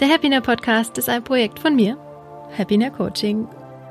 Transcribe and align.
Der 0.00 0.08
Happiner 0.08 0.40
Podcast 0.40 0.98
ist 0.98 1.08
ein 1.08 1.22
Projekt 1.22 1.60
von 1.60 1.76
mir, 1.76 1.96
Happiner 2.58 2.90
Coaching, 2.90 3.46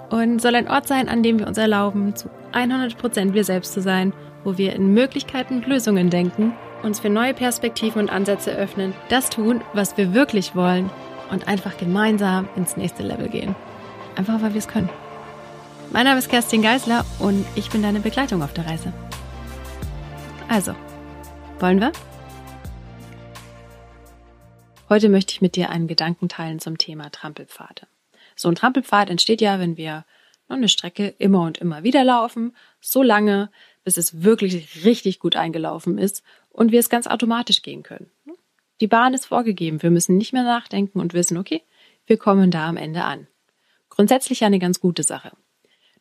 und 0.10 0.42
soll 0.42 0.54
ein 0.56 0.70
Ort 0.70 0.86
sein, 0.86 1.08
an 1.08 1.24
dem 1.24 1.40
wir 1.40 1.48
uns 1.48 1.58
erlauben, 1.58 2.14
zu 2.14 2.29
100% 2.51 3.32
wir 3.32 3.45
selbst 3.45 3.72
zu 3.72 3.82
sein, 3.82 4.11
wo 4.43 4.58
wir 4.58 4.74
in 4.74 4.93
Möglichkeiten 4.93 5.55
und 5.55 5.67
Lösungen 5.67 6.09
denken, 6.09 6.51
uns 6.83 7.00
für 7.00 7.09
neue 7.09 7.33
Perspektiven 7.33 8.02
und 8.02 8.09
Ansätze 8.09 8.52
öffnen, 8.52 8.93
das 9.07 9.29
tun, 9.29 9.61
was 9.71 9.95
wir 9.95 10.13
wirklich 10.13 10.57
wollen 10.57 10.89
und 11.31 11.47
einfach 11.47 11.77
gemeinsam 11.77 12.49
ins 12.57 12.75
nächste 12.75 13.04
Level 13.04 13.29
gehen. 13.29 13.55
Einfach 14.17 14.41
weil 14.41 14.54
wir 14.54 14.59
es 14.59 14.67
können. 14.67 14.89
Mein 15.93 16.04
Name 16.04 16.20
ist 16.20 16.29
Kerstin 16.29 16.61
Geisler 16.61 17.05
und 17.20 17.45
ich 17.55 17.70
bin 17.70 17.81
deine 17.81 18.01
Begleitung 18.01 18.43
auf 18.43 18.51
der 18.51 18.67
Reise. 18.67 18.91
Also, 20.49 20.75
wollen 21.59 21.79
wir? 21.79 21.93
Heute 24.94 25.10
möchte 25.10 25.32
ich 25.32 25.41
mit 25.41 25.55
dir 25.55 25.71
einen 25.71 25.88
Gedanken 25.88 26.30
teilen 26.30 26.60
zum 26.60 26.78
Thema 26.78 27.10
Trampelpfade. 27.10 27.88
So 28.36 28.47
ein 28.47 28.54
Trampelpfad 28.54 29.10
entsteht 29.10 29.42
ja, 29.42 29.57
wenn 29.57 29.75
wir 29.75 30.06
eine 30.47 30.70
Strecke 30.70 31.15
immer 31.18 31.42
und 31.47 31.57
immer 31.57 31.82
wieder 31.82 32.04
laufen, 32.04 32.56
so 32.80 33.02
lange, 33.02 33.50
bis 33.84 33.98
es 33.98 34.22
wirklich 34.22 34.86
richtig 34.86 35.18
gut 35.18 35.36
eingelaufen 35.36 35.98
ist 35.98 36.22
und 36.50 36.72
wir 36.72 36.80
es 36.80 36.92
ganz 36.92 37.08
automatisch 37.08 37.64
gehen 37.64 37.82
können. 37.82 38.12
Die 38.82 38.86
Bahn 38.86 39.16
ist 39.16 39.26
vorgegeben, 39.26 39.82
wir 39.82 39.90
müssen 39.90 40.16
nicht 40.16 40.32
mehr 40.32 40.44
nachdenken 40.44 41.00
und 41.00 41.16
wissen, 41.16 41.40
okay, 41.40 41.64
wir 42.06 42.18
kommen 42.18 42.52
da 42.52 42.70
am 42.70 42.78
Ende 42.78 43.04
an. 43.04 43.26
Grundsätzlich 43.90 44.44
eine 44.44 44.60
ganz 44.60 44.80
gute 44.80 45.02
Sache. 45.02 45.32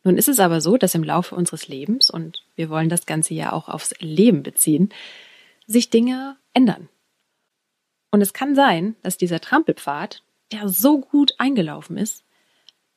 Nun 0.05 0.19
ist 0.19 0.29
es 0.29 0.39
aber 0.39 0.61
so, 0.61 0.77
dass 0.77 0.95
im 0.95 1.03
Laufe 1.03 1.35
unseres 1.35 1.67
Lebens, 1.67 2.11
und 2.11 2.45
wir 2.57 2.69
wollen 2.69 2.91
das 2.91 3.07
Ganze 3.07 3.33
ja 3.33 3.55
auch 3.55 3.71
aufs 3.71 3.95
Leben 4.01 4.43
beziehen, 4.43 4.91
sich 5.67 5.89
Dinge 5.89 6.37
ändern. 6.53 6.91
Und 8.13 8.21
es 8.21 8.33
kann 8.33 8.55
sein, 8.55 8.95
dass 9.03 9.17
dieser 9.17 9.41
Trampelpfad, 9.41 10.23
der 10.53 10.69
so 10.69 11.01
gut 11.01 11.35
eingelaufen 11.39 11.97
ist, 11.97 12.25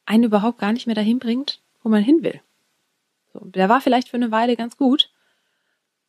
einen 0.05 0.25
überhaupt 0.25 0.59
gar 0.59 0.73
nicht 0.73 0.85
mehr 0.85 0.95
dahin 0.95 1.17
bringt, 1.17 1.61
wo 1.81 1.89
man 1.89 2.03
hin 2.03 2.21
will. 2.21 2.41
So, 3.33 3.39
der 3.39 3.69
war 3.69 3.81
vielleicht 3.81 4.09
für 4.09 4.17
eine 4.17 4.29
Weile 4.29 4.55
ganz 4.55 4.77
gut. 4.77 5.09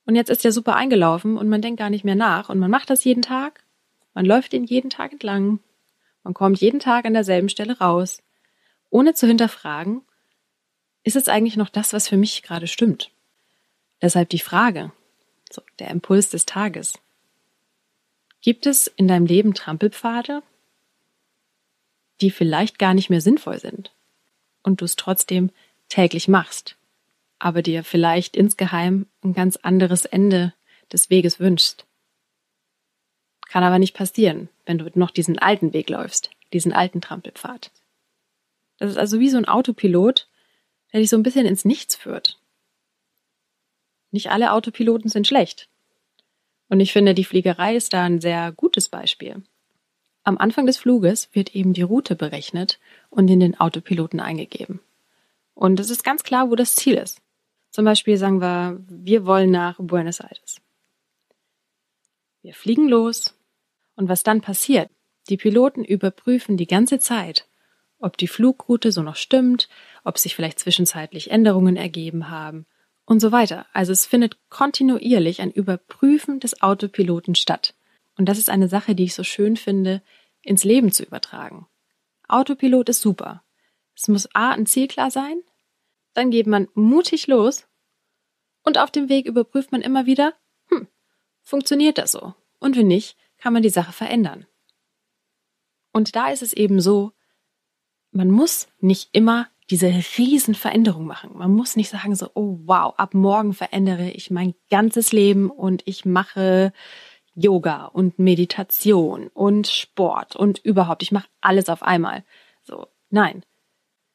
Und 0.04 0.16
jetzt 0.16 0.28
ist 0.28 0.44
der 0.44 0.52
super 0.52 0.76
eingelaufen 0.76 1.38
und 1.38 1.48
man 1.48 1.62
denkt 1.62 1.78
gar 1.78 1.88
nicht 1.88 2.04
mehr 2.04 2.14
nach 2.14 2.50
und 2.50 2.58
man 2.58 2.70
macht 2.70 2.90
das 2.90 3.04
jeden 3.04 3.22
Tag. 3.22 3.64
Man 4.12 4.26
läuft 4.26 4.52
ihn 4.52 4.64
jeden 4.64 4.90
Tag 4.90 5.12
entlang. 5.12 5.60
Man 6.22 6.34
kommt 6.34 6.60
jeden 6.60 6.80
Tag 6.80 7.06
an 7.06 7.14
derselben 7.14 7.48
Stelle 7.48 7.78
raus, 7.78 8.22
ohne 8.90 9.14
zu 9.14 9.26
hinterfragen, 9.26 10.02
ist 11.06 11.14
es 11.14 11.28
eigentlich 11.28 11.56
noch 11.56 11.68
das, 11.68 11.92
was 11.92 12.08
für 12.08 12.16
mich 12.16 12.42
gerade 12.42 12.66
stimmt? 12.66 13.12
Deshalb 14.02 14.28
die 14.28 14.40
Frage, 14.40 14.90
so, 15.48 15.62
der 15.78 15.90
Impuls 15.90 16.30
des 16.30 16.46
Tages. 16.46 16.98
Gibt 18.46 18.66
es 18.66 18.86
in 18.86 19.08
deinem 19.08 19.26
Leben 19.26 19.54
Trampelpfade, 19.54 20.40
die 22.20 22.30
vielleicht 22.30 22.78
gar 22.78 22.94
nicht 22.94 23.10
mehr 23.10 23.20
sinnvoll 23.20 23.58
sind 23.58 23.92
und 24.62 24.80
du 24.80 24.84
es 24.84 24.94
trotzdem 24.94 25.50
täglich 25.88 26.28
machst, 26.28 26.76
aber 27.40 27.60
dir 27.60 27.82
vielleicht 27.82 28.36
insgeheim 28.36 29.06
ein 29.24 29.32
ganz 29.32 29.56
anderes 29.56 30.04
Ende 30.04 30.54
des 30.92 31.10
Weges 31.10 31.40
wünschst? 31.40 31.86
Kann 33.48 33.64
aber 33.64 33.80
nicht 33.80 33.96
passieren, 33.96 34.48
wenn 34.64 34.78
du 34.78 34.88
noch 34.94 35.10
diesen 35.10 35.40
alten 35.40 35.72
Weg 35.72 35.90
läufst, 35.90 36.30
diesen 36.52 36.72
alten 36.72 37.00
Trampelpfad. 37.00 37.72
Das 38.78 38.92
ist 38.92 38.96
also 38.96 39.18
wie 39.18 39.28
so 39.28 39.38
ein 39.38 39.48
Autopilot, 39.48 40.28
der 40.92 41.00
dich 41.00 41.10
so 41.10 41.16
ein 41.16 41.24
bisschen 41.24 41.46
ins 41.46 41.64
Nichts 41.64 41.96
führt. 41.96 42.38
Nicht 44.12 44.30
alle 44.30 44.52
Autopiloten 44.52 45.10
sind 45.10 45.26
schlecht. 45.26 45.68
Und 46.68 46.80
ich 46.80 46.92
finde, 46.92 47.14
die 47.14 47.24
Fliegerei 47.24 47.76
ist 47.76 47.92
da 47.92 48.04
ein 48.04 48.20
sehr 48.20 48.52
gutes 48.52 48.88
Beispiel. 48.88 49.42
Am 50.24 50.38
Anfang 50.38 50.66
des 50.66 50.76
Fluges 50.76 51.28
wird 51.32 51.54
eben 51.54 51.72
die 51.72 51.82
Route 51.82 52.16
berechnet 52.16 52.80
und 53.10 53.28
in 53.28 53.38
den 53.38 53.58
Autopiloten 53.60 54.18
eingegeben. 54.18 54.80
Und 55.54 55.78
es 55.78 55.90
ist 55.90 56.02
ganz 56.02 56.24
klar, 56.24 56.50
wo 56.50 56.56
das 56.56 56.74
Ziel 56.74 56.94
ist. 56.94 57.22
Zum 57.70 57.84
Beispiel 57.84 58.16
sagen 58.16 58.40
wir, 58.40 58.80
wir 58.88 59.26
wollen 59.26 59.50
nach 59.50 59.76
Buenos 59.78 60.20
Aires. 60.20 60.60
Wir 62.42 62.54
fliegen 62.54 62.88
los 62.88 63.38
und 63.94 64.08
was 64.08 64.22
dann 64.22 64.40
passiert? 64.40 64.90
Die 65.28 65.36
Piloten 65.36 65.84
überprüfen 65.84 66.56
die 66.56 66.66
ganze 66.66 66.98
Zeit, 66.98 67.46
ob 67.98 68.16
die 68.16 68.28
Flugroute 68.28 68.92
so 68.92 69.02
noch 69.02 69.16
stimmt, 69.16 69.68
ob 70.04 70.18
sich 70.18 70.34
vielleicht 70.34 70.58
zwischenzeitlich 70.58 71.30
Änderungen 71.30 71.76
ergeben 71.76 72.30
haben 72.30 72.66
und 73.06 73.20
so 73.20 73.32
weiter. 73.32 73.66
Also 73.72 73.92
es 73.92 74.04
findet 74.04 74.36
kontinuierlich 74.50 75.40
ein 75.40 75.50
Überprüfen 75.50 76.40
des 76.40 76.60
Autopiloten 76.60 77.34
statt. 77.34 77.74
Und 78.18 78.26
das 78.26 78.38
ist 78.38 78.50
eine 78.50 78.68
Sache, 78.68 78.94
die 78.94 79.04
ich 79.04 79.14
so 79.14 79.22
schön 79.22 79.56
finde, 79.56 80.02
ins 80.42 80.64
Leben 80.64 80.92
zu 80.92 81.04
übertragen. 81.04 81.66
Autopilot 82.28 82.88
ist 82.88 83.00
super. 83.00 83.42
Es 83.94 84.08
muss 84.08 84.28
A 84.34 84.50
ein 84.50 84.66
Ziel 84.66 84.88
klar 84.88 85.10
sein, 85.10 85.40
dann 86.12 86.30
geht 86.30 86.46
man 86.46 86.68
mutig 86.74 87.26
los 87.26 87.66
und 88.62 88.78
auf 88.78 88.90
dem 88.90 89.08
Weg 89.08 89.26
überprüft 89.26 89.72
man 89.72 89.80
immer 89.80 90.06
wieder, 90.06 90.34
hm, 90.68 90.88
funktioniert 91.42 91.98
das 91.98 92.12
so? 92.12 92.34
Und 92.58 92.76
wenn 92.76 92.88
nicht, 92.88 93.16
kann 93.38 93.52
man 93.52 93.62
die 93.62 93.70
Sache 93.70 93.92
verändern. 93.92 94.46
Und 95.92 96.16
da 96.16 96.30
ist 96.30 96.42
es 96.42 96.52
eben 96.52 96.80
so, 96.80 97.12
man 98.10 98.30
muss 98.30 98.68
nicht 98.80 99.10
immer 99.12 99.48
diese 99.70 99.88
riesen 100.16 100.54
Veränderung 100.54 101.06
machen. 101.06 101.30
Man 101.34 101.50
muss 101.50 101.76
nicht 101.76 101.90
sagen 101.90 102.14
so, 102.14 102.30
oh 102.34 102.60
wow, 102.64 102.94
ab 102.96 103.14
morgen 103.14 103.52
verändere 103.52 104.10
ich 104.10 104.30
mein 104.30 104.54
ganzes 104.70 105.12
Leben 105.12 105.50
und 105.50 105.82
ich 105.86 106.04
mache 106.04 106.72
Yoga 107.34 107.86
und 107.86 108.18
Meditation 108.18 109.28
und 109.28 109.66
Sport 109.66 110.36
und 110.36 110.58
überhaupt, 110.58 111.02
ich 111.02 111.12
mache 111.12 111.28
alles 111.40 111.68
auf 111.68 111.82
einmal. 111.82 112.24
So, 112.62 112.86
nein. 113.10 113.44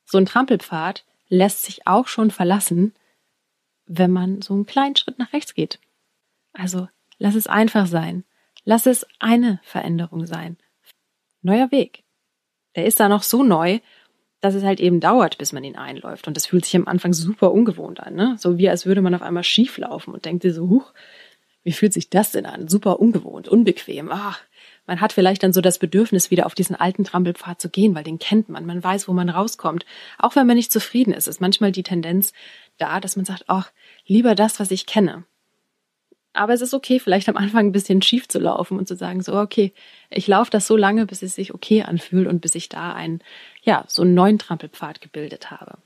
So 0.05 0.17
ein 0.17 0.25
Trampelpfad 0.25 1.05
lässt 1.27 1.63
sich 1.63 1.85
auch 1.85 2.07
schon 2.07 2.31
verlassen, 2.31 2.93
wenn 3.85 4.11
man 4.11 4.41
so 4.41 4.53
einen 4.53 4.65
kleinen 4.65 4.95
Schritt 4.95 5.19
nach 5.19 5.33
rechts 5.33 5.53
geht. 5.53 5.79
Also, 6.53 6.87
lass 7.17 7.35
es 7.35 7.47
einfach 7.47 7.87
sein. 7.87 8.23
Lass 8.63 8.85
es 8.85 9.05
eine 9.19 9.59
Veränderung 9.63 10.25
sein. 10.25 10.57
Neuer 11.41 11.71
Weg. 11.71 12.03
Der 12.75 12.85
ist 12.85 12.99
da 12.99 13.09
noch 13.09 13.23
so 13.23 13.43
neu 13.43 13.79
dass 14.41 14.55
es 14.55 14.63
halt 14.63 14.79
eben 14.79 14.99
dauert, 14.99 15.37
bis 15.37 15.53
man 15.53 15.63
ihn 15.63 15.75
einläuft. 15.75 16.27
Und 16.27 16.35
das 16.35 16.47
fühlt 16.47 16.65
sich 16.65 16.75
am 16.75 16.87
Anfang 16.87 17.13
super 17.13 17.51
ungewohnt 17.51 17.99
an, 17.99 18.15
ne? 18.15 18.35
So 18.39 18.57
wie 18.57 18.69
als 18.69 18.85
würde 18.85 19.01
man 19.01 19.15
auf 19.15 19.21
einmal 19.21 19.43
schief 19.43 19.77
laufen 19.77 20.13
und 20.13 20.25
denkt 20.25 20.43
dir 20.43 20.53
so, 20.53 20.67
huch, 20.67 20.93
wie 21.63 21.71
fühlt 21.71 21.93
sich 21.93 22.09
das 22.09 22.31
denn 22.31 22.45
an? 22.45 22.67
Super 22.67 22.99
ungewohnt, 22.99 23.47
unbequem. 23.47 24.09
Ach, 24.11 24.41
man 24.87 24.99
hat 24.99 25.13
vielleicht 25.13 25.43
dann 25.43 25.53
so 25.53 25.61
das 25.61 25.77
Bedürfnis, 25.77 26.31
wieder 26.31 26.47
auf 26.47 26.55
diesen 26.55 26.75
alten 26.75 27.03
Trampelpfad 27.03 27.61
zu 27.61 27.69
gehen, 27.69 27.93
weil 27.93 28.03
den 28.03 28.19
kennt 28.19 28.49
man. 28.49 28.65
Man 28.65 28.83
weiß, 28.83 29.07
wo 29.07 29.13
man 29.13 29.29
rauskommt. 29.29 29.85
Auch 30.17 30.35
wenn 30.35 30.47
man 30.47 30.57
nicht 30.57 30.71
zufrieden 30.71 31.13
ist, 31.13 31.27
ist 31.27 31.39
manchmal 31.39 31.71
die 31.71 31.83
Tendenz 31.83 32.33
da, 32.77 32.99
dass 32.99 33.15
man 33.15 33.25
sagt, 33.25 33.45
ach, 33.47 33.71
lieber 34.07 34.33
das, 34.33 34.59
was 34.59 34.71
ich 34.71 34.87
kenne. 34.87 35.23
Aber 36.33 36.53
es 36.53 36.61
ist 36.61 36.73
okay, 36.73 36.99
vielleicht 36.99 37.27
am 37.27 37.35
Anfang 37.37 37.67
ein 37.67 37.71
bisschen 37.71 38.01
schief 38.01 38.27
zu 38.27 38.39
laufen 38.39 38.77
und 38.77 38.87
zu 38.87 38.95
sagen, 38.95 39.21
so, 39.21 39.37
okay, 39.37 39.73
ich 40.09 40.27
laufe 40.27 40.49
das 40.49 40.65
so 40.65 40.77
lange, 40.77 41.05
bis 41.05 41.21
es 41.21 41.35
sich 41.35 41.53
okay 41.53 41.83
anfühlt 41.83 42.27
und 42.27 42.39
bis 42.39 42.55
ich 42.55 42.69
da 42.69 42.93
einen, 42.93 43.21
ja, 43.63 43.83
so 43.87 44.03
einen 44.03 44.13
neuen 44.13 44.39
Trampelpfad 44.39 45.01
gebildet 45.01 45.51
habe. 45.51 45.77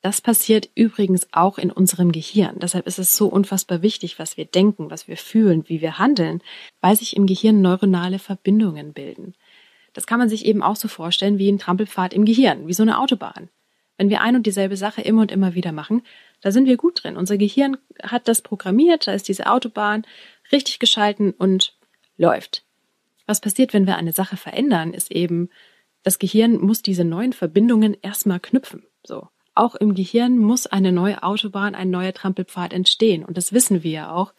Das 0.00 0.20
passiert 0.20 0.70
übrigens 0.74 1.28
auch 1.32 1.58
in 1.58 1.72
unserem 1.72 2.12
Gehirn. 2.12 2.60
Deshalb 2.60 2.86
ist 2.86 2.98
es 2.98 3.16
so 3.16 3.26
unfassbar 3.26 3.82
wichtig, 3.82 4.18
was 4.18 4.36
wir 4.36 4.44
denken, 4.44 4.90
was 4.90 5.08
wir 5.08 5.16
fühlen, 5.16 5.68
wie 5.68 5.80
wir 5.80 5.98
handeln, 5.98 6.40
weil 6.80 6.96
sich 6.96 7.16
im 7.16 7.26
Gehirn 7.26 7.60
neuronale 7.60 8.20
Verbindungen 8.20 8.92
bilden. 8.92 9.34
Das 9.92 10.06
kann 10.06 10.20
man 10.20 10.28
sich 10.28 10.46
eben 10.46 10.62
auch 10.62 10.76
so 10.76 10.86
vorstellen 10.86 11.38
wie 11.38 11.50
ein 11.50 11.58
Trampelpfad 11.58 12.14
im 12.14 12.24
Gehirn, 12.24 12.68
wie 12.68 12.74
so 12.74 12.84
eine 12.84 13.00
Autobahn. 13.00 13.48
Wenn 13.96 14.10
wir 14.10 14.20
ein 14.20 14.36
und 14.36 14.46
dieselbe 14.46 14.76
Sache 14.76 15.02
immer 15.02 15.22
und 15.22 15.32
immer 15.32 15.54
wieder 15.54 15.72
machen, 15.72 16.02
da 16.40 16.52
sind 16.52 16.66
wir 16.66 16.76
gut 16.76 17.02
drin. 17.02 17.16
Unser 17.16 17.36
Gehirn 17.36 17.76
hat 18.02 18.28
das 18.28 18.42
programmiert, 18.42 19.06
da 19.06 19.12
ist 19.12 19.28
diese 19.28 19.50
Autobahn 19.50 20.06
richtig 20.52 20.78
geschalten 20.78 21.32
und 21.32 21.76
läuft. 22.16 22.64
Was 23.26 23.40
passiert, 23.40 23.74
wenn 23.74 23.86
wir 23.86 23.96
eine 23.96 24.12
Sache 24.12 24.36
verändern, 24.36 24.94
ist 24.94 25.10
eben, 25.10 25.50
das 26.02 26.18
Gehirn 26.18 26.58
muss 26.58 26.82
diese 26.82 27.04
neuen 27.04 27.32
Verbindungen 27.32 27.96
erstmal 28.00 28.40
knüpfen. 28.40 28.84
So. 29.04 29.28
Auch 29.54 29.74
im 29.74 29.94
Gehirn 29.94 30.38
muss 30.38 30.66
eine 30.66 30.92
neue 30.92 31.22
Autobahn, 31.22 31.74
ein 31.74 31.90
neuer 31.90 32.14
Trampelpfad 32.14 32.72
entstehen. 32.72 33.24
Und 33.24 33.36
das 33.36 33.52
wissen 33.52 33.82
wir 33.82 33.90
ja 33.90 34.12
auch. 34.12 34.32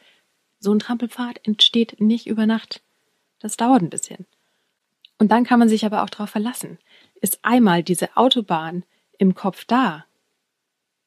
So 0.59 0.73
ein 0.73 0.79
Trampelpfad 0.79 1.45
entsteht 1.45 1.99
nicht 1.99 2.25
über 2.25 2.45
Nacht. 2.45 2.81
Das 3.39 3.57
dauert 3.57 3.81
ein 3.81 3.89
bisschen. 3.89 4.25
Und 5.17 5.29
dann 5.31 5.43
kann 5.43 5.59
man 5.59 5.69
sich 5.69 5.85
aber 5.85 6.03
auch 6.03 6.09
darauf 6.09 6.29
verlassen. 6.29 6.79
Ist 7.21 7.39
einmal 7.41 7.83
diese 7.83 8.15
Autobahn 8.15 8.85
im 9.17 9.35
Kopf 9.35 9.65
da, 9.65 10.05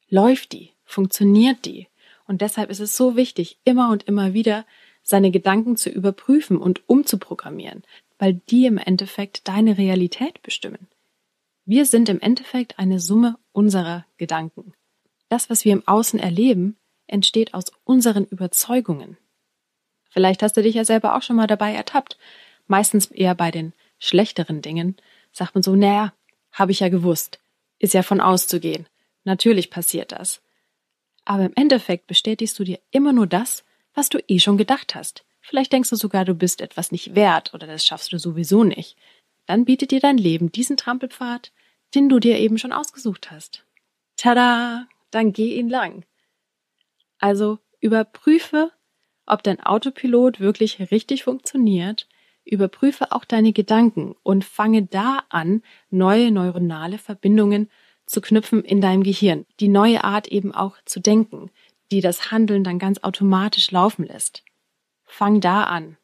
läuft 0.07 0.53
die, 0.53 0.71
funktioniert 0.93 1.65
die. 1.65 1.87
Und 2.25 2.41
deshalb 2.41 2.69
ist 2.69 2.79
es 2.79 2.95
so 2.95 3.15
wichtig, 3.15 3.59
immer 3.65 3.89
und 3.89 4.03
immer 4.03 4.33
wieder 4.33 4.65
seine 5.01 5.31
Gedanken 5.31 5.75
zu 5.75 5.89
überprüfen 5.89 6.57
und 6.57 6.87
umzuprogrammieren, 6.87 7.83
weil 8.17 8.35
die 8.49 8.65
im 8.65 8.77
Endeffekt 8.77 9.47
deine 9.47 9.77
Realität 9.77 10.41
bestimmen. 10.41 10.87
Wir 11.65 11.85
sind 11.85 12.09
im 12.09 12.21
Endeffekt 12.21 12.79
eine 12.79 12.99
Summe 12.99 13.37
unserer 13.51 14.05
Gedanken. 14.17 14.73
Das, 15.27 15.49
was 15.49 15.65
wir 15.65 15.73
im 15.73 15.87
Außen 15.87 16.19
erleben, 16.19 16.77
entsteht 17.07 17.53
aus 17.53 17.65
unseren 17.83 18.25
Überzeugungen. 18.25 19.17
Vielleicht 20.09 20.43
hast 20.43 20.55
du 20.55 20.61
dich 20.61 20.75
ja 20.75 20.85
selber 20.85 21.15
auch 21.15 21.21
schon 21.21 21.35
mal 21.35 21.47
dabei 21.47 21.73
ertappt, 21.73 22.17
meistens 22.67 23.07
eher 23.07 23.35
bei 23.35 23.51
den 23.51 23.73
schlechteren 23.99 24.61
Dingen 24.61 24.95
sagt 25.31 25.55
man 25.55 25.63
so, 25.63 25.75
naja, 25.75 26.13
habe 26.51 26.71
ich 26.71 26.81
ja 26.81 26.89
gewusst. 26.89 27.39
Ist 27.79 27.93
ja 27.93 28.03
von 28.03 28.21
auszugehen. 28.21 28.85
Natürlich 29.23 29.69
passiert 29.69 30.11
das. 30.11 30.41
Aber 31.25 31.45
im 31.45 31.53
Endeffekt 31.55 32.07
bestätigst 32.07 32.57
du 32.59 32.63
dir 32.63 32.79
immer 32.91 33.13
nur 33.13 33.27
das, 33.27 33.63
was 33.93 34.09
du 34.09 34.19
eh 34.27 34.39
schon 34.39 34.57
gedacht 34.57 34.95
hast. 34.95 35.25
Vielleicht 35.41 35.73
denkst 35.73 35.89
du 35.89 35.95
sogar, 35.95 36.25
du 36.25 36.33
bist 36.33 36.61
etwas 36.61 36.91
nicht 36.91 37.15
wert 37.15 37.53
oder 37.53 37.67
das 37.67 37.85
schaffst 37.85 38.11
du 38.11 38.17
sowieso 38.17 38.63
nicht. 38.63 38.97
Dann 39.45 39.65
bietet 39.65 39.91
dir 39.91 39.99
dein 39.99 40.17
Leben 40.17 40.51
diesen 40.51 40.77
Trampelpfad, 40.77 41.51
den 41.95 42.09
du 42.09 42.19
dir 42.19 42.39
eben 42.39 42.57
schon 42.57 42.71
ausgesucht 42.71 43.31
hast. 43.31 43.65
Tada! 44.15 44.87
Dann 45.11 45.31
geh 45.31 45.57
ihn 45.59 45.69
lang. 45.69 46.05
Also 47.19 47.59
überprüfe, 47.81 48.71
ob 49.25 49.43
dein 49.43 49.59
Autopilot 49.61 50.39
wirklich 50.39 50.91
richtig 50.91 51.23
funktioniert, 51.23 52.07
überprüfe 52.45 53.11
auch 53.11 53.25
deine 53.25 53.53
Gedanken 53.53 54.15
und 54.23 54.43
fange 54.43 54.83
da 54.83 55.23
an, 55.29 55.61
neue 55.89 56.31
neuronale 56.31 56.97
Verbindungen 56.97 57.69
zu 58.05 58.21
knüpfen 58.21 58.63
in 58.63 58.81
deinem 58.81 59.03
Gehirn, 59.03 59.45
die 59.59 59.67
neue 59.67 60.03
Art 60.03 60.27
eben 60.27 60.53
auch 60.53 60.75
zu 60.85 60.99
denken, 60.99 61.49
die 61.91 62.01
das 62.01 62.31
Handeln 62.31 62.63
dann 62.63 62.79
ganz 62.79 63.03
automatisch 63.03 63.71
laufen 63.71 64.05
lässt. 64.05 64.43
Fang 65.05 65.41
da 65.41 65.63
an. 65.63 65.97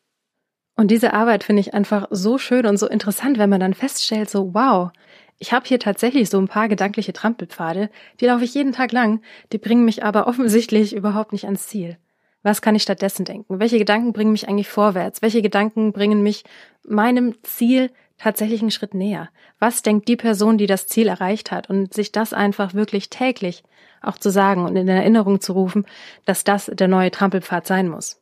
Und 0.75 0.91
diese 0.91 1.13
Arbeit 1.13 1.43
finde 1.43 1.61
ich 1.61 1.73
einfach 1.73 2.07
so 2.09 2.37
schön 2.37 2.65
und 2.65 2.77
so 2.77 2.87
interessant, 2.87 3.37
wenn 3.37 3.49
man 3.49 3.59
dann 3.59 3.73
feststellt, 3.73 4.29
so 4.29 4.53
wow, 4.53 4.91
ich 5.37 5.51
habe 5.51 5.65
hier 5.65 5.79
tatsächlich 5.79 6.29
so 6.29 6.37
ein 6.37 6.47
paar 6.47 6.67
gedankliche 6.67 7.13
Trampelpfade, 7.13 7.89
die 8.19 8.25
laufe 8.25 8.43
ich 8.43 8.53
jeden 8.53 8.73
Tag 8.73 8.91
lang, 8.91 9.21
die 9.51 9.57
bringen 9.57 9.83
mich 9.83 10.03
aber 10.03 10.27
offensichtlich 10.27 10.95
überhaupt 10.95 11.31
nicht 11.31 11.45
ans 11.45 11.67
Ziel. 11.67 11.97
Was 12.43 12.61
kann 12.61 12.75
ich 12.75 12.83
stattdessen 12.83 13.25
denken? 13.25 13.59
Welche 13.59 13.79
Gedanken 13.79 14.13
bringen 14.13 14.31
mich 14.31 14.47
eigentlich 14.47 14.69
vorwärts? 14.69 15.21
Welche 15.21 15.41
Gedanken 15.41 15.91
bringen 15.91 16.23
mich 16.23 16.45
meinem 16.87 17.35
Ziel 17.43 17.91
tatsächlich 18.19 18.61
einen 18.61 18.71
Schritt 18.71 18.93
näher? 18.93 19.29
Was 19.57 19.81
denkt 19.81 20.07
die 20.07 20.15
Person, 20.15 20.57
die 20.57 20.67
das 20.67 20.87
Ziel 20.87 21.07
erreicht 21.07 21.51
hat? 21.51 21.69
Und 21.69 21.93
sich 21.93 22.11
das 22.11 22.33
einfach 22.33 22.73
wirklich 22.73 23.09
täglich 23.09 23.63
auch 24.01 24.17
zu 24.17 24.29
sagen 24.29 24.65
und 24.65 24.75
in 24.75 24.87
Erinnerung 24.87 25.41
zu 25.41 25.53
rufen, 25.53 25.85
dass 26.25 26.43
das 26.43 26.67
der 26.67 26.87
neue 26.87 27.11
Trampelpfad 27.11 27.65
sein 27.65 27.89
muss. 27.89 28.21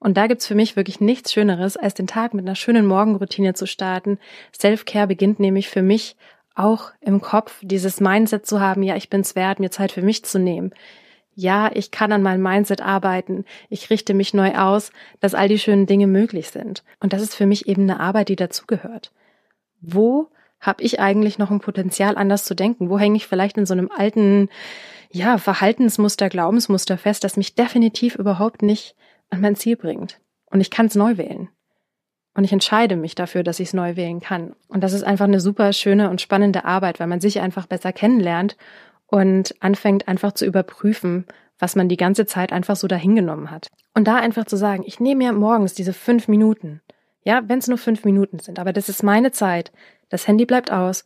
Und 0.00 0.16
da 0.16 0.26
gibt's 0.28 0.46
für 0.46 0.54
mich 0.54 0.76
wirklich 0.76 1.00
nichts 1.00 1.32
Schöneres, 1.32 1.76
als 1.76 1.94
den 1.94 2.06
Tag 2.06 2.32
mit 2.32 2.46
einer 2.46 2.54
schönen 2.54 2.86
Morgenroutine 2.86 3.54
zu 3.54 3.66
starten. 3.66 4.18
Self-Care 4.58 5.08
beginnt 5.08 5.40
nämlich 5.40 5.68
für 5.68 5.82
mich 5.82 6.16
auch 6.54 6.92
im 7.00 7.20
Kopf, 7.20 7.58
dieses 7.62 8.00
Mindset 8.00 8.46
zu 8.46 8.60
haben, 8.60 8.82
ja, 8.82 8.96
ich 8.96 9.10
bin's 9.10 9.36
wert, 9.36 9.60
mir 9.60 9.70
Zeit 9.70 9.92
für 9.92 10.02
mich 10.02 10.24
zu 10.24 10.38
nehmen 10.38 10.72
ja, 11.38 11.70
ich 11.72 11.92
kann 11.92 12.10
an 12.10 12.20
meinem 12.20 12.42
Mindset 12.42 12.82
arbeiten, 12.82 13.44
ich 13.70 13.90
richte 13.90 14.12
mich 14.12 14.34
neu 14.34 14.56
aus, 14.56 14.90
dass 15.20 15.36
all 15.36 15.46
die 15.46 15.60
schönen 15.60 15.86
Dinge 15.86 16.08
möglich 16.08 16.50
sind. 16.50 16.82
Und 16.98 17.12
das 17.12 17.22
ist 17.22 17.36
für 17.36 17.46
mich 17.46 17.68
eben 17.68 17.82
eine 17.82 18.00
Arbeit, 18.00 18.28
die 18.28 18.34
dazugehört. 18.34 19.12
Wo 19.80 20.30
habe 20.58 20.82
ich 20.82 20.98
eigentlich 20.98 21.38
noch 21.38 21.52
ein 21.52 21.60
Potenzial, 21.60 22.16
anders 22.16 22.44
zu 22.44 22.56
denken? 22.56 22.90
Wo 22.90 22.98
hänge 22.98 23.16
ich 23.16 23.28
vielleicht 23.28 23.56
in 23.56 23.66
so 23.66 23.72
einem 23.72 23.88
alten, 23.88 24.48
ja, 25.12 25.38
Verhaltensmuster, 25.38 26.28
Glaubensmuster 26.28 26.98
fest, 26.98 27.22
das 27.22 27.36
mich 27.36 27.54
definitiv 27.54 28.16
überhaupt 28.16 28.62
nicht 28.62 28.96
an 29.30 29.40
mein 29.40 29.54
Ziel 29.54 29.76
bringt? 29.76 30.18
Und 30.50 30.60
ich 30.60 30.72
kann 30.72 30.86
es 30.86 30.96
neu 30.96 31.18
wählen. 31.18 31.48
Und 32.34 32.42
ich 32.42 32.52
entscheide 32.52 32.96
mich 32.96 33.14
dafür, 33.14 33.44
dass 33.44 33.60
ich 33.60 33.68
es 33.68 33.74
neu 33.74 33.94
wählen 33.94 34.18
kann. 34.18 34.56
Und 34.66 34.82
das 34.82 34.92
ist 34.92 35.04
einfach 35.04 35.26
eine 35.26 35.38
super 35.38 35.72
schöne 35.72 36.10
und 36.10 36.20
spannende 36.20 36.64
Arbeit, 36.64 36.98
weil 36.98 37.06
man 37.06 37.20
sich 37.20 37.40
einfach 37.40 37.66
besser 37.66 37.92
kennenlernt 37.92 38.56
und 39.08 39.54
anfängt 39.60 40.06
einfach 40.06 40.32
zu 40.32 40.46
überprüfen, 40.46 41.26
was 41.58 41.74
man 41.74 41.88
die 41.88 41.96
ganze 41.96 42.26
Zeit 42.26 42.52
einfach 42.52 42.76
so 42.76 42.86
dahingenommen 42.86 43.50
hat. 43.50 43.68
Und 43.94 44.06
da 44.06 44.16
einfach 44.16 44.44
zu 44.44 44.56
sagen, 44.56 44.84
ich 44.86 45.00
nehme 45.00 45.24
mir 45.24 45.32
morgens 45.32 45.74
diese 45.74 45.92
fünf 45.92 46.28
Minuten, 46.28 46.80
ja, 47.24 47.42
wenn 47.46 47.58
es 47.58 47.66
nur 47.66 47.78
fünf 47.78 48.04
Minuten 48.04 48.38
sind, 48.38 48.58
aber 48.58 48.72
das 48.72 48.88
ist 48.88 49.02
meine 49.02 49.32
Zeit, 49.32 49.72
das 50.08 50.28
Handy 50.28 50.46
bleibt 50.46 50.70
aus 50.70 51.04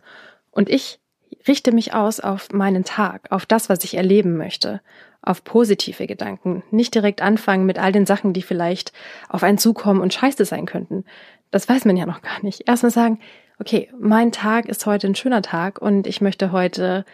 und 0.51 0.69
ich 0.69 1.01
richte 1.49 1.73
mich 1.73 1.95
aus 1.95 2.21
auf 2.21 2.53
meinen 2.53 2.85
Tag, 2.85 3.31
auf 3.31 3.47
das, 3.47 3.69
was 3.69 3.83
ich 3.85 3.95
erleben 3.95 4.37
möchte, 4.37 4.81
auf 5.23 5.45
positive 5.45 6.07
Gedanken, 6.07 6.63
nicht 6.71 6.95
direkt 6.95 7.23
anfangen 7.23 7.65
mit 7.65 7.79
all 7.79 7.93
den 7.93 8.07
Sachen, 8.07 8.33
die 8.33 8.43
vielleicht 8.43 8.93
auf 9.29 9.43
einen 9.43 9.59
zukommen 9.59 10.01
und 10.01 10.13
scheiße 10.13 10.45
sein 10.45 10.67
könnten. 10.67 11.05
Das 11.51 11.69
weiß 11.69 11.85
man 11.85 11.97
ja 11.97 12.07
noch 12.07 12.23
gar 12.23 12.43
nicht. 12.43 12.69
Erstmal 12.69 12.93
sagen, 12.93 13.21
okay, 13.59 13.89
mein 13.99 14.33
Tag 14.33 14.69
ist 14.69 14.85
heute 14.87 15.07
ein 15.07 15.15
schöner 15.15 15.43
Tag 15.43 15.81
und 15.81 16.07
ich 16.07 16.21
möchte 16.21 16.53
heute 16.53 17.05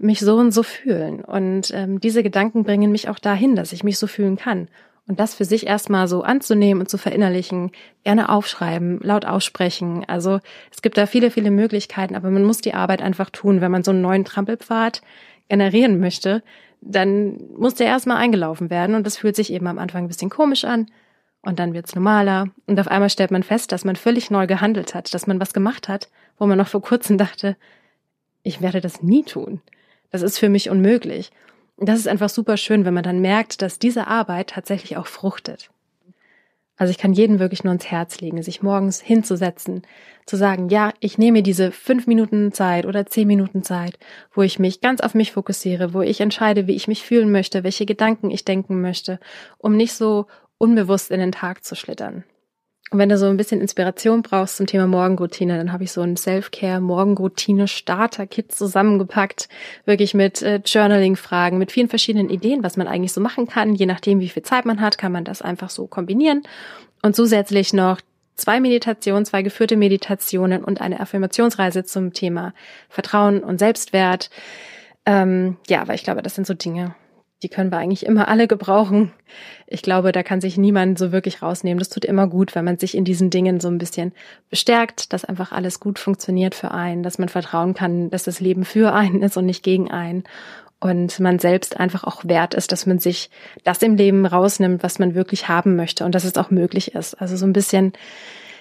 mich 0.00 0.20
so 0.20 0.36
und 0.36 0.52
so 0.52 0.62
fühlen. 0.62 1.24
Und 1.24 1.72
ähm, 1.74 2.00
diese 2.00 2.22
Gedanken 2.22 2.64
bringen 2.64 2.92
mich 2.92 3.08
auch 3.08 3.18
dahin, 3.18 3.56
dass 3.56 3.72
ich 3.72 3.84
mich 3.84 3.98
so 3.98 4.06
fühlen 4.06 4.36
kann. 4.36 4.68
Und 5.06 5.18
das 5.20 5.34
für 5.34 5.46
sich 5.46 5.66
erstmal 5.66 6.06
so 6.06 6.22
anzunehmen 6.22 6.80
und 6.82 6.90
zu 6.90 6.98
verinnerlichen, 6.98 7.72
gerne 8.04 8.28
aufschreiben, 8.28 9.00
laut 9.02 9.24
aussprechen. 9.24 10.04
Also 10.06 10.40
es 10.70 10.82
gibt 10.82 10.98
da 10.98 11.06
viele, 11.06 11.30
viele 11.30 11.50
Möglichkeiten, 11.50 12.14
aber 12.14 12.30
man 12.30 12.44
muss 12.44 12.60
die 12.60 12.74
Arbeit 12.74 13.00
einfach 13.00 13.30
tun. 13.30 13.62
Wenn 13.62 13.70
man 13.70 13.82
so 13.82 13.90
einen 13.90 14.02
neuen 14.02 14.26
Trampelpfad 14.26 15.00
generieren 15.48 15.98
möchte, 15.98 16.42
dann 16.80 17.40
muss 17.56 17.74
der 17.74 17.86
erstmal 17.86 18.18
eingelaufen 18.18 18.70
werden 18.70 18.94
und 18.94 19.06
das 19.06 19.16
fühlt 19.16 19.34
sich 19.34 19.52
eben 19.52 19.66
am 19.66 19.78
Anfang 19.78 20.04
ein 20.04 20.08
bisschen 20.08 20.30
komisch 20.30 20.64
an 20.64 20.86
und 21.42 21.58
dann 21.58 21.74
wird's 21.74 21.94
normaler 21.94 22.48
und 22.66 22.78
auf 22.78 22.88
einmal 22.88 23.10
stellt 23.10 23.30
man 23.30 23.42
fest, 23.42 23.72
dass 23.72 23.84
man 23.84 23.96
völlig 23.96 24.30
neu 24.30 24.46
gehandelt 24.46 24.94
hat, 24.94 25.12
dass 25.14 25.26
man 25.26 25.40
was 25.40 25.52
gemacht 25.52 25.88
hat, 25.88 26.08
wo 26.38 26.46
man 26.46 26.58
noch 26.58 26.68
vor 26.68 26.82
kurzem 26.82 27.18
dachte, 27.18 27.56
ich 28.42 28.60
werde 28.60 28.80
das 28.80 29.02
nie 29.02 29.24
tun. 29.24 29.60
Das 30.10 30.22
ist 30.22 30.38
für 30.38 30.48
mich 30.48 30.70
unmöglich. 30.70 31.30
Das 31.76 31.98
ist 31.98 32.08
einfach 32.08 32.28
super 32.28 32.56
schön, 32.56 32.84
wenn 32.84 32.94
man 32.94 33.04
dann 33.04 33.20
merkt, 33.20 33.62
dass 33.62 33.78
diese 33.78 34.06
Arbeit 34.06 34.50
tatsächlich 34.50 34.96
auch 34.96 35.06
fruchtet. 35.06 35.70
Also 36.76 36.92
ich 36.92 36.98
kann 36.98 37.12
jeden 37.12 37.40
wirklich 37.40 37.64
nur 37.64 37.72
ins 37.72 37.90
Herz 37.90 38.20
legen, 38.20 38.40
sich 38.42 38.62
morgens 38.62 39.00
hinzusetzen, 39.00 39.82
zu 40.26 40.36
sagen, 40.36 40.68
ja, 40.68 40.92
ich 41.00 41.18
nehme 41.18 41.42
diese 41.42 41.72
fünf 41.72 42.06
Minuten 42.06 42.52
Zeit 42.52 42.86
oder 42.86 43.04
zehn 43.06 43.26
Minuten 43.26 43.64
Zeit, 43.64 43.98
wo 44.32 44.42
ich 44.42 44.60
mich 44.60 44.80
ganz 44.80 45.00
auf 45.00 45.14
mich 45.14 45.32
fokussiere, 45.32 45.92
wo 45.92 46.02
ich 46.02 46.20
entscheide, 46.20 46.68
wie 46.68 46.76
ich 46.76 46.86
mich 46.86 47.02
fühlen 47.02 47.32
möchte, 47.32 47.64
welche 47.64 47.84
Gedanken 47.84 48.30
ich 48.30 48.44
denken 48.44 48.80
möchte, 48.80 49.18
um 49.58 49.76
nicht 49.76 49.92
so 49.92 50.26
unbewusst 50.56 51.10
in 51.10 51.18
den 51.18 51.32
Tag 51.32 51.64
zu 51.64 51.74
schlittern. 51.74 52.24
Und 52.90 52.98
wenn 52.98 53.08
du 53.08 53.18
so 53.18 53.26
ein 53.26 53.36
bisschen 53.36 53.60
Inspiration 53.60 54.22
brauchst 54.22 54.56
zum 54.56 54.66
Thema 54.66 54.86
Morgenroutine, 54.86 55.58
dann 55.58 55.72
habe 55.72 55.84
ich 55.84 55.92
so 55.92 56.00
ein 56.00 56.16
Self-Care 56.16 56.80
Morgenroutine 56.80 57.68
Starter 57.68 58.26
Kit 58.26 58.52
zusammengepackt, 58.52 59.48
wirklich 59.84 60.14
mit 60.14 60.40
äh, 60.40 60.60
Journaling 60.64 61.16
Fragen, 61.16 61.58
mit 61.58 61.70
vielen 61.70 61.88
verschiedenen 61.88 62.30
Ideen, 62.30 62.62
was 62.62 62.76
man 62.76 62.88
eigentlich 62.88 63.12
so 63.12 63.20
machen 63.20 63.46
kann, 63.46 63.74
je 63.74 63.86
nachdem 63.86 64.20
wie 64.20 64.30
viel 64.30 64.42
Zeit 64.42 64.64
man 64.64 64.80
hat, 64.80 64.96
kann 64.96 65.12
man 65.12 65.24
das 65.24 65.42
einfach 65.42 65.68
so 65.68 65.86
kombinieren. 65.86 66.42
Und 67.02 67.14
zusätzlich 67.14 67.74
noch 67.74 68.00
zwei 68.36 68.60
Meditationen, 68.60 69.26
zwei 69.26 69.42
geführte 69.42 69.76
Meditationen 69.76 70.64
und 70.64 70.80
eine 70.80 71.00
Affirmationsreise 71.00 71.84
zum 71.84 72.14
Thema 72.14 72.54
Vertrauen 72.88 73.40
und 73.42 73.58
Selbstwert. 73.58 74.30
Ähm, 75.04 75.58
ja, 75.68 75.86
weil 75.86 75.96
ich 75.96 76.04
glaube, 76.04 76.22
das 76.22 76.34
sind 76.34 76.46
so 76.46 76.54
Dinge, 76.54 76.94
die 77.42 77.48
können 77.48 77.70
wir 77.70 77.78
eigentlich 77.78 78.04
immer 78.04 78.28
alle 78.28 78.48
gebrauchen. 78.48 79.12
Ich 79.66 79.82
glaube, 79.82 80.10
da 80.10 80.22
kann 80.22 80.40
sich 80.40 80.58
niemand 80.58 80.98
so 80.98 81.12
wirklich 81.12 81.40
rausnehmen. 81.40 81.78
Das 81.78 81.88
tut 81.88 82.04
immer 82.04 82.26
gut, 82.26 82.54
wenn 82.54 82.64
man 82.64 82.78
sich 82.78 82.96
in 82.96 83.04
diesen 83.04 83.30
Dingen 83.30 83.60
so 83.60 83.68
ein 83.68 83.78
bisschen 83.78 84.12
bestärkt, 84.50 85.12
dass 85.12 85.24
einfach 85.24 85.52
alles 85.52 85.78
gut 85.78 85.98
funktioniert 85.98 86.54
für 86.56 86.72
einen, 86.72 87.02
dass 87.02 87.18
man 87.18 87.28
vertrauen 87.28 87.74
kann, 87.74 88.10
dass 88.10 88.24
das 88.24 88.40
Leben 88.40 88.64
für 88.64 88.92
einen 88.92 89.22
ist 89.22 89.36
und 89.36 89.46
nicht 89.46 89.62
gegen 89.62 89.90
einen. 89.90 90.24
Und 90.80 91.18
man 91.20 91.38
selbst 91.38 91.78
einfach 91.78 92.04
auch 92.04 92.24
wert 92.24 92.54
ist, 92.54 92.70
dass 92.72 92.86
man 92.86 92.98
sich 92.98 93.30
das 93.64 93.82
im 93.82 93.96
Leben 93.96 94.26
rausnimmt, 94.26 94.82
was 94.82 94.98
man 94.98 95.14
wirklich 95.14 95.48
haben 95.48 95.76
möchte 95.76 96.04
und 96.04 96.14
dass 96.14 96.24
es 96.24 96.36
auch 96.36 96.50
möglich 96.50 96.94
ist. 96.94 97.14
Also 97.20 97.36
so 97.36 97.46
ein 97.46 97.52
bisschen, 97.52 97.92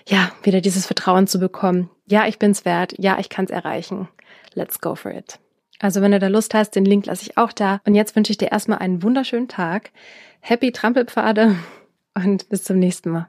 ja, 0.08 0.32
wieder 0.44 0.62
dieses 0.62 0.88
Vertrauen 0.88 1.28
zu 1.28 1.40
bekommen. 1.40 1.90
Ja, 2.08 2.28
ich 2.28 2.40
bin's 2.40 2.66
wert. 2.66 2.94
Ja, 2.98 3.18
ich 3.20 3.30
kann's 3.30 3.52
erreichen. 3.52 4.08
Let's 4.54 4.82
go 4.82 4.96
for 4.96 5.12
it. 5.12 5.40
Also 5.80 6.02
wenn 6.02 6.12
du 6.12 6.20
da 6.20 6.28
Lust 6.28 6.54
hast, 6.54 6.72
den 6.72 6.86
Link 6.86 7.06
lasse 7.06 7.24
ich 7.24 7.38
auch 7.38 7.54
da. 7.54 7.82
Und 7.86 7.96
jetzt 7.96 8.16
wünsche 8.16 8.32
ich 8.32 8.38
dir 8.38 8.52
erstmal 8.52 8.80
einen 8.80 9.04
wunderschönen 9.04 9.48
Tag. 9.48 9.92
Happy 10.40 10.72
Trampelpfade 10.72 11.56
und 12.16 12.50
bis 12.50 12.64
zum 12.64 12.80
nächsten 12.80 13.12
Mal. 13.12 13.28